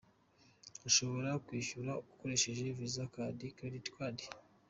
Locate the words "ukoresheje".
2.11-2.65